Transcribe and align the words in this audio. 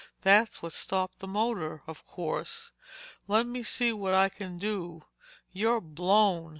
That's 0.23 0.63
what 0.63 0.73
stopped 0.73 1.19
the 1.19 1.27
motor, 1.27 1.83
of 1.85 2.03
course. 2.07 2.71
Let 3.27 3.45
me 3.45 3.61
see 3.61 3.93
what 3.93 4.15
I 4.15 4.29
can 4.29 4.57
do. 4.57 5.03
You're 5.51 5.79
blown." 5.79 6.49